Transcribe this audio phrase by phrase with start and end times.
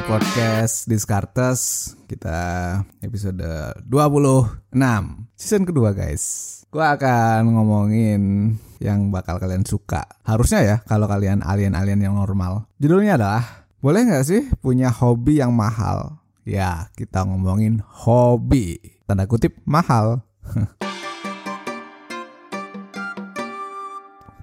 [0.00, 1.92] di podcast Diskartes.
[2.08, 2.72] Kita
[3.04, 3.44] episode
[3.84, 4.72] 26
[5.36, 6.24] Season kedua guys.
[6.72, 10.08] Gue akan ngomongin yang bakal kalian suka.
[10.24, 12.64] Harusnya ya kalau kalian alien-alien yang normal.
[12.80, 16.16] Judulnya adalah Boleh gak sih punya hobi yang mahal?
[16.48, 18.80] Ya kita ngomongin hobi.
[19.04, 20.24] Tanda kutip mahal.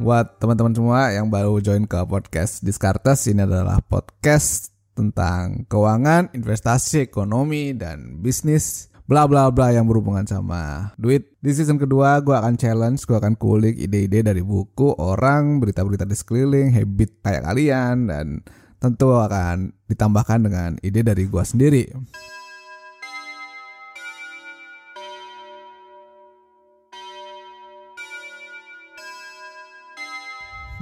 [0.05, 7.05] Buat teman-teman semua yang baru join ke podcast Diskartes, ini adalah podcast tentang keuangan, investasi,
[7.05, 11.31] ekonomi, dan bisnis bla bla bla yang berhubungan sama duit.
[11.39, 16.11] Di season kedua gue akan challenge, gue akan kulik ide-ide dari buku, orang, berita-berita di
[16.11, 18.43] sekeliling, habit kayak kalian, dan
[18.83, 21.85] tentu akan ditambahkan dengan ide dari gue sendiri.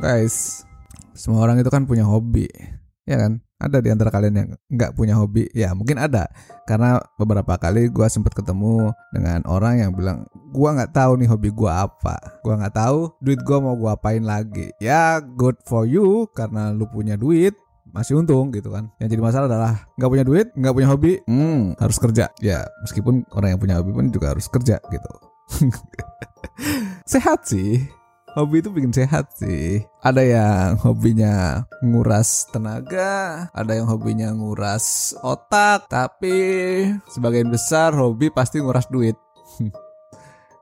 [0.01, 0.65] Guys,
[1.13, 2.49] semua orang itu kan punya hobi,
[3.05, 3.44] ya kan?
[3.55, 6.27] Ada di antara kalian yang nggak punya hobi, ya mungkin ada.
[6.67, 11.49] Karena beberapa kali gue sempat ketemu dengan orang yang bilang, gue nggak tahu nih hobi
[11.55, 14.75] gue apa, gue nggak tahu duit gue mau gue apain lagi.
[14.83, 17.55] Ya good for you karena lu punya duit,
[17.95, 18.91] masih untung gitu kan.
[18.99, 22.25] Yang jadi masalah adalah nggak punya duit, nggak punya hobi, hmm, harus kerja.
[22.43, 25.11] Ya meskipun orang yang punya hobi pun juga harus kerja gitu.
[27.11, 27.87] Sehat sih,
[28.35, 29.81] hobi itu bikin sehat sih.
[30.03, 36.35] Ada yang hobinya nguras tenaga, ada yang hobinya nguras otak, tapi
[37.09, 39.15] sebagian besar hobi pasti nguras duit.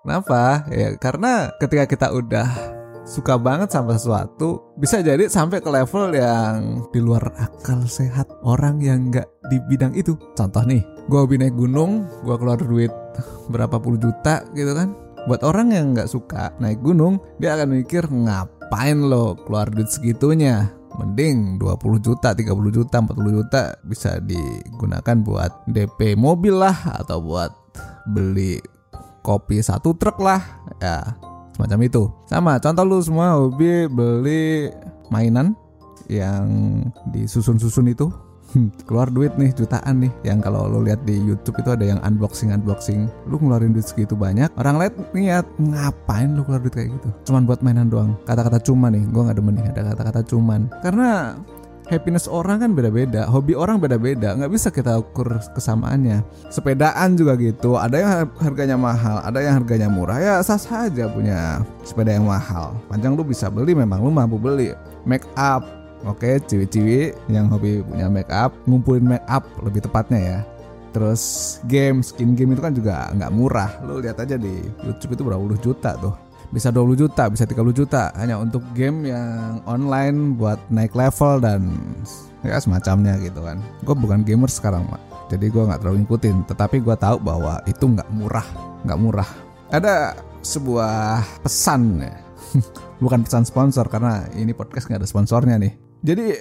[0.06, 0.70] Kenapa?
[0.70, 2.48] Ya karena ketika kita udah
[3.04, 8.80] suka banget sama sesuatu bisa jadi sampai ke level yang di luar akal sehat orang
[8.80, 10.80] yang nggak di bidang itu contoh nih
[11.12, 12.92] gue hobi naik gunung gue keluar duit
[13.52, 18.04] berapa puluh juta gitu kan buat orang yang nggak suka naik gunung dia akan mikir
[18.12, 20.72] ngapain lo keluar duit segitunya?
[20.94, 27.50] Mending 20 juta 30 juta 40 juta bisa digunakan buat DP mobil lah atau buat
[28.14, 28.62] beli
[29.26, 30.38] kopi satu truk lah.
[30.78, 31.18] Ya
[31.58, 32.04] semacam itu.
[32.30, 34.70] Sama contoh lu semua hobi beli
[35.10, 35.58] mainan
[36.06, 36.46] yang
[37.10, 38.14] disusun-susun itu
[38.86, 42.54] keluar duit nih jutaan nih yang kalau lo lihat di YouTube itu ada yang unboxing
[42.54, 47.10] unboxing lu ngeluarin duit segitu banyak orang lain niat ngapain lu keluar duit kayak gitu
[47.32, 51.38] cuman buat mainan doang kata-kata cuman nih gue nggak demen nih ada kata-kata cuman karena
[51.92, 56.24] happiness orang kan beda-beda, hobi orang beda-beda, nggak bisa kita ukur kesamaannya.
[56.48, 61.60] Sepedaan juga gitu, ada yang harganya mahal, ada yang harganya murah, ya sah saja punya
[61.84, 62.76] sepeda yang mahal.
[62.88, 64.72] Panjang lu bisa beli, memang lu mampu beli.
[65.04, 65.68] Make up,
[66.08, 70.40] oke, ciwi-ciwi yang hobi punya make up, ngumpulin make up lebih tepatnya ya.
[70.94, 73.72] Terus game, skin game itu kan juga nggak murah.
[73.82, 76.14] Lu lihat aja di YouTube itu berapa puluh juta tuh
[76.54, 81.74] bisa 20 juta, bisa 30 juta hanya untuk game yang online buat naik level dan
[82.46, 83.58] ya semacamnya gitu kan.
[83.82, 85.34] Gue bukan gamer sekarang, Mak.
[85.34, 88.46] Jadi gue nggak terlalu ngikutin, tetapi gue tahu bahwa itu nggak murah,
[88.86, 89.30] nggak murah.
[89.74, 90.14] Ada
[90.46, 92.14] sebuah pesan ya,
[93.04, 95.74] bukan pesan sponsor karena ini podcast nggak ada sponsornya nih.
[96.04, 96.36] Jadi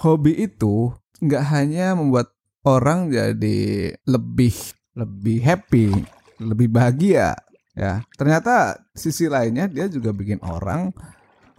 [0.00, 0.88] hobi itu
[1.20, 2.32] nggak hanya membuat
[2.64, 4.56] orang jadi lebih
[4.96, 5.92] lebih happy,
[6.40, 7.36] lebih bahagia,
[7.76, 8.00] ya.
[8.16, 10.96] Ternyata sisi lainnya dia juga bikin orang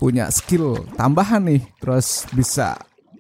[0.01, 1.61] punya skill tambahan nih.
[1.77, 2.73] Terus bisa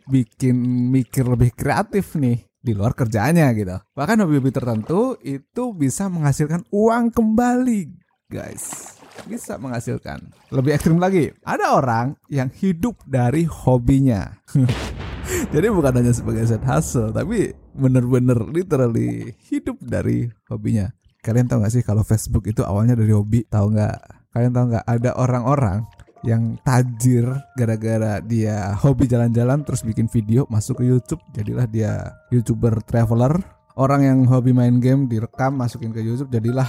[0.09, 0.57] bikin
[0.89, 3.77] mikir lebih kreatif nih di luar kerjaannya gitu.
[3.93, 7.93] Bahkan hobi-hobi tertentu itu bisa menghasilkan uang kembali
[8.27, 10.29] guys bisa menghasilkan.
[10.53, 14.37] Lebih ekstrim lagi ada orang yang hidup dari hobinya.
[15.53, 20.91] Jadi bukan hanya sebagai set hustle tapi bener-bener literally hidup dari hobinya.
[21.25, 23.43] Kalian tahu gak sih kalau Facebook itu awalnya dari hobi?
[23.43, 23.97] Tahu nggak?
[24.31, 24.85] Kalian tahu nggak?
[24.87, 25.83] Ada orang-orang
[26.25, 32.79] yang tajir gara-gara dia hobi jalan-jalan terus bikin video masuk ke YouTube jadilah dia youtuber
[32.83, 33.37] traveler.
[33.77, 36.65] Orang yang hobi main game direkam masukin ke YouTube jadilah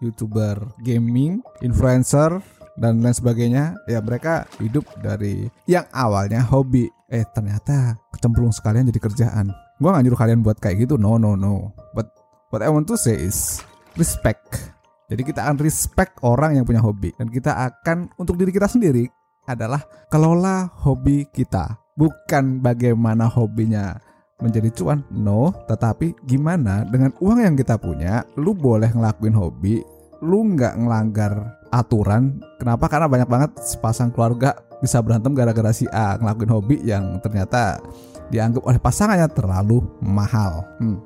[0.00, 2.40] youtuber gaming influencer
[2.76, 6.92] dan lain sebagainya ya mereka hidup dari yang awalnya hobi.
[7.08, 9.46] Eh ternyata kecemplung sekalian jadi kerjaan.
[9.80, 11.00] Gua nggak nyuruh kalian buat kayak gitu.
[11.00, 11.72] No no no.
[11.96, 12.12] But
[12.52, 13.64] what I want to say is
[13.96, 14.76] respect.
[15.06, 17.14] Jadi kita akan respect orang yang punya hobi.
[17.16, 19.06] Dan kita akan untuk diri kita sendiri
[19.46, 21.78] adalah kelola hobi kita.
[21.96, 23.96] Bukan bagaimana hobinya
[24.36, 29.80] menjadi cuan, no, tetapi gimana dengan uang yang kita punya, lu boleh ngelakuin hobi,
[30.20, 32.40] lu nggak ngelanggar aturan.
[32.60, 32.88] Kenapa?
[32.88, 37.80] Karena banyak banget sepasang keluarga bisa berantem gara-gara si A ngelakuin hobi yang ternyata
[38.28, 40.68] dianggap oleh pasangannya terlalu mahal.
[40.80, 41.00] Hmm,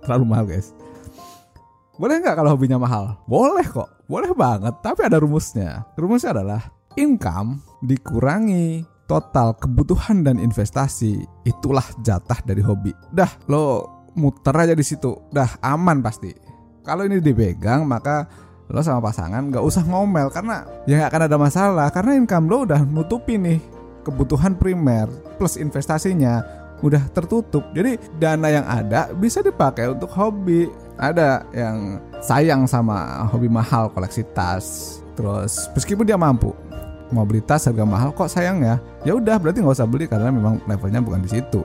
[0.00, 0.72] terlalu mahal guys.
[2.00, 3.20] Boleh nggak kalau hobinya mahal?
[3.28, 4.72] Boleh kok, boleh banget.
[4.80, 5.84] Tapi ada rumusnya.
[6.00, 12.94] Rumusnya adalah income dikurangi total kebutuhan dan investasi, itulah jatah dari hobi.
[13.10, 16.30] Dah, lo muter aja di situ, dah aman pasti.
[16.86, 18.30] Kalau ini dipegang, maka
[18.70, 22.62] lo sama pasangan nggak usah ngomel karena ya nggak akan ada masalah karena income lo
[22.62, 23.58] udah nutupi nih
[24.06, 25.10] kebutuhan primer
[25.42, 26.46] plus investasinya
[26.78, 27.66] udah tertutup.
[27.74, 30.70] Jadi dana yang ada bisa dipakai untuk hobi.
[31.00, 35.00] Ada yang sayang sama hobi mahal koleksi tas.
[35.18, 36.54] Terus meskipun dia mampu
[37.10, 38.78] mau beli tas harga mahal kok sayang ya.
[39.02, 41.62] Ya udah berarti nggak usah beli karena memang levelnya bukan di situ.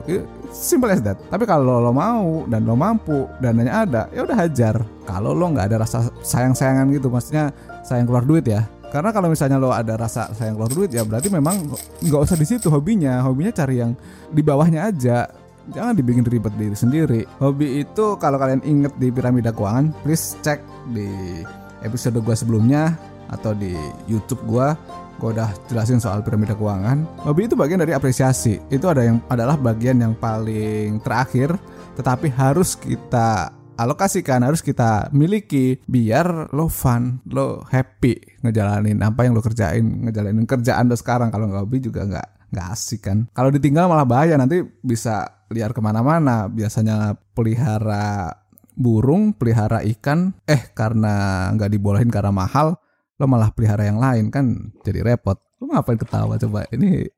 [0.50, 1.18] Simple as that.
[1.30, 4.76] Tapi kalau lo mau dan lo mampu dananya ada ya udah hajar.
[5.06, 7.54] Kalau lo nggak ada rasa sayang sayangan gitu maksudnya
[7.86, 8.66] sayang keluar duit ya.
[8.86, 11.66] Karena kalau misalnya lo ada rasa sayang keluar duit ya berarti memang
[12.02, 13.22] nggak usah di situ hobinya.
[13.22, 13.92] Hobinya cari yang
[14.30, 15.26] di bawahnya aja.
[15.66, 17.20] Jangan dibikin ribet diri sendiri.
[17.42, 20.62] Hobi itu kalau kalian inget di piramida keuangan please cek
[20.94, 21.42] di
[21.82, 22.94] episode gua sebelumnya
[23.26, 23.74] atau di
[24.06, 24.78] YouTube gua
[25.16, 27.08] gue udah jelasin soal piramida keuangan.
[27.24, 28.60] Hobi itu bagian dari apresiasi.
[28.68, 31.56] Itu ada yang adalah bagian yang paling terakhir,
[31.96, 39.36] tetapi harus kita alokasikan, harus kita miliki biar lo fun, lo happy ngejalanin apa yang
[39.36, 41.28] lo kerjain, ngejalanin kerjaan lo sekarang.
[41.32, 43.28] Kalau nggak hobi juga nggak nggak asik kan.
[43.36, 46.48] Kalau ditinggal malah bahaya nanti bisa liar ke mana-mana.
[46.48, 48.32] Biasanya pelihara
[48.76, 52.76] burung, pelihara ikan, eh karena nggak dibolehin karena mahal,
[53.16, 55.40] lo malah pelihara yang lain kan jadi repot.
[55.60, 56.36] Lo ngapain ketawa?
[56.36, 57.08] Coba ini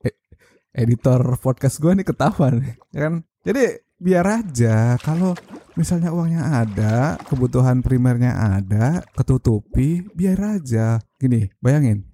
[0.74, 3.14] editor podcast gue nih ketawa nih ya kan?
[3.42, 3.64] Jadi
[3.98, 5.34] biar aja kalau
[5.74, 11.02] misalnya uangnya ada kebutuhan primernya ada ketutupi biar aja.
[11.18, 12.06] Gini bayangin.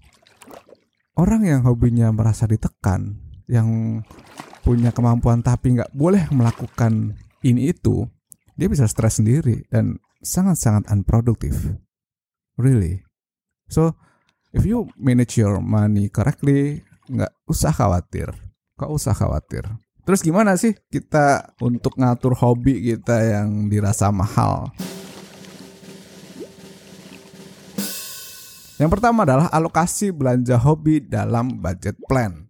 [1.14, 4.00] Orang yang hobinya merasa ditekan yang
[4.64, 7.14] punya kemampuan tapi nggak boleh melakukan
[7.44, 8.08] ini itu
[8.56, 11.76] dia bisa stres sendiri dan sangat-sangat unproduktif
[12.56, 13.03] really
[13.75, 13.99] So
[14.55, 18.31] if you manage your money correctly, nggak usah khawatir,
[18.79, 19.67] nggak usah khawatir.
[20.06, 24.71] Terus gimana sih kita untuk ngatur hobi kita yang dirasa mahal?
[28.79, 32.47] Yang pertama adalah alokasi belanja hobi dalam budget plan.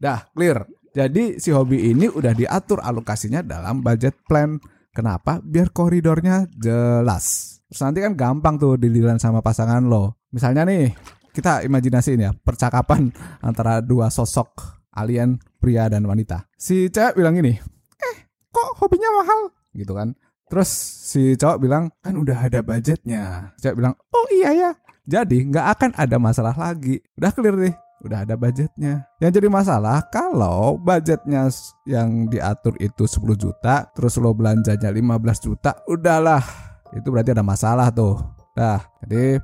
[0.00, 0.64] Dah, clear.
[0.94, 4.56] Jadi si hobi ini udah diatur alokasinya dalam budget plan.
[4.94, 5.42] Kenapa?
[5.42, 7.58] Biar koridornya jelas.
[7.74, 10.22] Terus nanti kan gampang tuh dililan sama pasangan lo.
[10.30, 10.94] Misalnya nih,
[11.34, 13.10] kita imajinasi ini ya, percakapan
[13.42, 14.54] antara dua sosok
[14.94, 16.46] alien pria dan wanita.
[16.54, 17.50] Si cewek bilang gini,
[17.98, 18.16] eh
[18.54, 19.50] kok hobinya mahal?
[19.74, 20.14] Gitu kan.
[20.46, 20.70] Terus
[21.10, 23.50] si cowok bilang, kan udah ada budgetnya.
[23.58, 24.70] Cewek bilang, oh iya ya.
[25.02, 27.02] Jadi nggak akan ada masalah lagi.
[27.18, 27.74] Udah clear nih
[28.06, 29.08] udah ada budgetnya.
[29.18, 31.50] Yang jadi masalah kalau budgetnya
[31.90, 37.90] yang diatur itu 10 juta, terus lo belanjanya 15 juta, udahlah itu berarti ada masalah
[37.90, 38.22] tuh.
[38.54, 39.42] Nah, jadi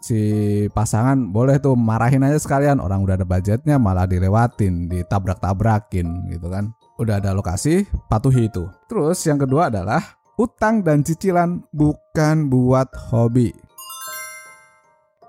[0.00, 0.20] si
[0.72, 6.72] pasangan boleh tuh marahin aja sekalian orang udah ada budgetnya malah dilewatin, ditabrak-tabrakin gitu kan.
[6.96, 8.64] Udah ada lokasi, patuhi itu.
[8.88, 10.00] Terus yang kedua adalah
[10.40, 13.52] utang dan cicilan bukan buat hobi.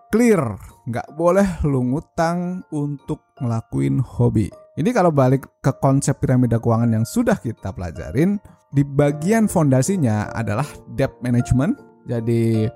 [0.08, 0.56] Clear,
[0.88, 4.48] nggak boleh lu ngutang untuk ngelakuin hobi.
[4.78, 8.38] Ini kalau balik ke konsep piramida keuangan yang sudah kita pelajarin,
[8.70, 11.82] di bagian fondasinya adalah debt management.
[12.06, 12.70] Jadi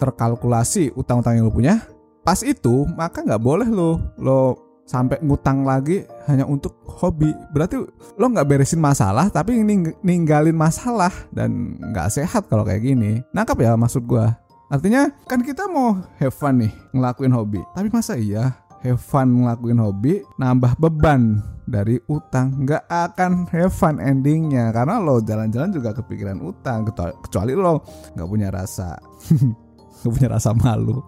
[0.00, 1.84] terkalkulasi utang-utang yang lo punya.
[2.24, 4.56] Pas itu maka nggak boleh lo lo
[4.88, 7.36] sampai ngutang lagi hanya untuk hobi.
[7.52, 7.76] Berarti
[8.16, 13.20] lo nggak beresin masalah tapi ning ninggalin masalah dan nggak sehat kalau kayak gini.
[13.36, 14.24] Nangkap ya maksud gue.
[14.72, 17.60] Artinya kan kita mau have fun nih ngelakuin hobi.
[17.76, 22.68] Tapi masa iya have fun ngelakuin hobi nambah beban dari utang.
[22.68, 26.84] Nggak akan have fun endingnya karena lo jalan-jalan juga kepikiran utang
[27.24, 27.80] kecuali, lo
[28.14, 28.94] nggak punya rasa.
[30.04, 31.00] Nggak punya rasa malu.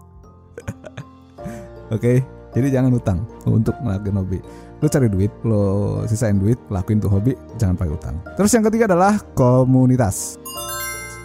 [1.93, 2.17] Oke okay?
[2.57, 4.39] jadi jangan utang untuk ngelakuin hobi.
[4.81, 5.63] Lo cari duit lo
[6.09, 8.17] sisain duit lakuin tuh hobi jangan pakai utang.
[8.41, 10.41] Terus yang ketiga adalah komunitas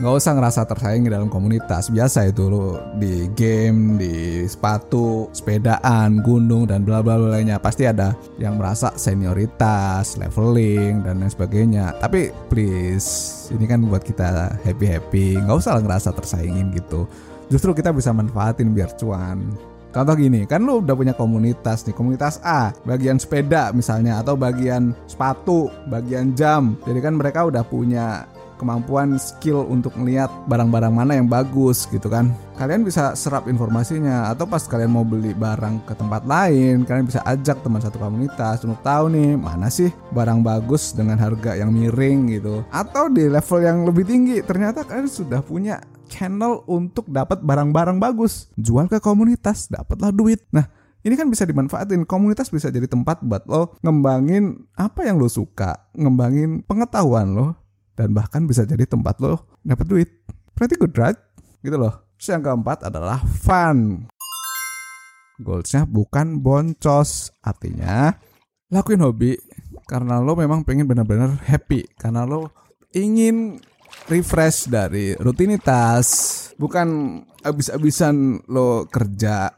[0.01, 1.93] nggak usah ngerasa tersaingi dalam komunitas.
[1.93, 4.15] Biasa itu lo di game di
[4.50, 7.62] sepatu sepedaan gunung dan bla bla bla lainnya.
[7.62, 11.93] Pasti ada yang merasa senioritas leveling dan lain sebagainya.
[12.01, 17.05] Tapi please ini kan buat kita happy happy nggak usah ngerasa tersaingin gitu.
[17.53, 19.53] Justru kita bisa manfaatin biar cuan.
[19.91, 24.96] Contoh gini, kan lu udah punya komunitas nih, komunitas A, bagian sepeda misalnya, atau bagian
[25.03, 26.79] sepatu, bagian jam.
[26.88, 28.24] Jadi kan mereka udah punya
[28.62, 32.30] kemampuan skill untuk melihat barang-barang mana yang bagus gitu kan.
[32.62, 37.25] Kalian bisa serap informasinya atau pas kalian mau beli barang ke tempat lain kalian bisa
[37.25, 42.38] ajak teman satu komunitas untuk tahu nih mana sih barang bagus dengan harga yang miring
[42.38, 42.62] gitu.
[42.70, 48.53] Atau di level yang lebih tinggi ternyata kalian sudah punya channel untuk dapat barang-barang bagus.
[48.60, 50.44] Jual ke komunitas dapatlah duit.
[50.53, 50.68] Nah
[51.01, 52.06] ini kan bisa dimanfaatin.
[52.06, 57.61] Komunitas bisa jadi tempat buat lo ngembangin apa yang lo suka ngembangin pengetahuan lo
[57.96, 60.10] dan bahkan bisa jadi tempat lo dapat duit.
[60.56, 61.18] Pretty good right?
[61.62, 62.06] Gitu loh.
[62.18, 64.06] Terus yang keempat adalah fun.
[65.42, 67.34] Goalsnya bukan boncos.
[67.42, 68.14] Artinya
[68.70, 69.36] lakuin hobi
[69.90, 71.86] karena lo memang pengen benar-benar happy.
[71.98, 72.54] Karena lo
[72.94, 73.58] ingin
[74.06, 76.08] refresh dari rutinitas.
[76.56, 79.50] Bukan abis-abisan lo kerja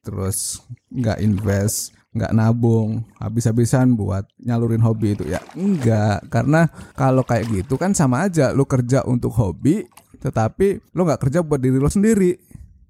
[0.00, 5.24] terus nggak invest nggak nabung habis-habisan buat nyalurin hobi itu.
[5.30, 6.26] Ya enggak.
[6.26, 6.66] Karena
[6.98, 9.86] kalau kayak gitu kan sama aja lo kerja untuk hobi
[10.20, 12.34] tetapi lo nggak kerja buat diri lo sendiri.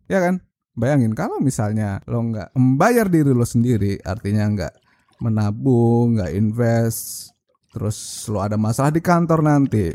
[0.08, 0.40] Ya kan?
[0.72, 4.74] Bayangin kalau misalnya lo nggak membayar diri lo sendiri artinya nggak
[5.20, 7.28] menabung nggak invest
[7.70, 9.92] terus lo ada masalah di kantor nanti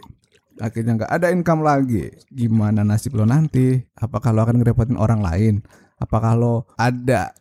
[0.61, 3.81] akhirnya nggak ada income lagi gimana nasib lo nanti?
[3.97, 5.55] Apakah lo akan ngerepotin orang lain?
[5.99, 7.31] Apakah lo ada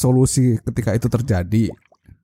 [0.00, 1.64] solusi ketika itu terjadi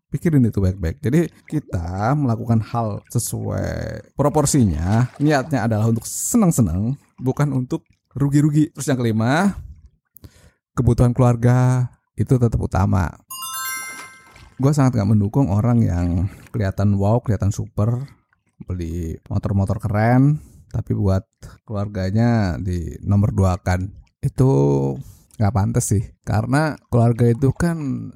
[0.09, 1.05] pikirin itu baik-baik.
[1.05, 5.13] Jadi kita melakukan hal sesuai proporsinya.
[5.21, 7.85] Niatnya adalah untuk senang-senang bukan untuk
[8.17, 8.73] rugi-rugi.
[8.73, 9.61] Terus yang kelima
[10.73, 13.13] kebutuhan keluarga itu tetap utama.
[14.57, 16.09] Gue sangat gak mendukung orang yang
[16.49, 18.09] kelihatan wow kelihatan super
[18.65, 20.41] beli motor-motor keren
[20.73, 21.29] tapi buat
[21.69, 23.85] keluarganya di nomor dua kan.
[24.25, 24.97] Itu
[25.37, 26.05] nggak pantas sih.
[26.25, 28.11] Karena keluarga itu kan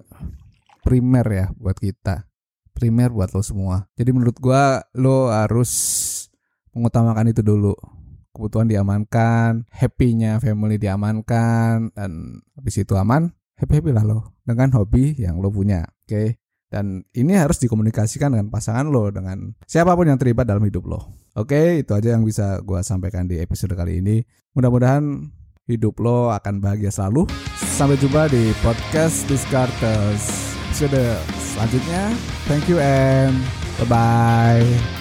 [0.85, 2.27] primer ya buat kita.
[2.73, 3.89] Primer buat lo semua.
[3.95, 5.71] Jadi menurut gua lo harus
[6.73, 7.77] mengutamakan itu dulu.
[8.31, 14.41] Kebutuhan diamankan happynya family diamankan dan habis itu aman happy happy lah lo.
[14.43, 16.09] Dengan hobi yang lo punya oke?
[16.09, 16.29] Okay?
[16.71, 21.01] dan ini harus dikomunikasikan dengan pasangan lo dengan siapa pun yang terlibat dalam hidup lo.
[21.35, 21.67] Oke okay?
[21.83, 24.23] itu aja yang bisa gua sampaikan di episode kali ini.
[24.55, 25.03] Mudah-mudahan
[25.69, 27.29] hidup lo akan bahagia selalu.
[27.57, 31.19] Sampai jumpa di podcast Descartes episode
[31.53, 32.15] selanjutnya.
[32.47, 33.35] Thank you and
[33.83, 35.00] bye-bye.